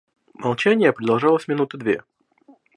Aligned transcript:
Молчание 0.33 0.93
продолжалось 0.93 1.47
минуты 1.47 1.77
две. 1.77 2.01